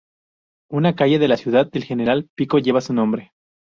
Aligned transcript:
Una 0.71 0.95
calle 0.95 1.19
de 1.19 1.27
la 1.27 1.37
ciudad 1.37 1.69
de 1.69 1.79
General 1.81 2.27
Pico 2.35 2.57
lleva 2.57 2.81
su 2.81 2.91
nombre. 2.91 3.33